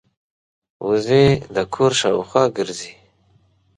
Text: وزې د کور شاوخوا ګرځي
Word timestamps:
وزې 0.87 1.25
د 1.53 1.57
کور 1.73 1.91
شاوخوا 2.01 2.43
ګرځي 2.57 2.93